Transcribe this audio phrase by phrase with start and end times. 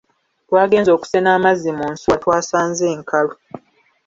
[0.47, 3.33] Twagenze okusena amazzi mu nsuwa twasanze nkalu.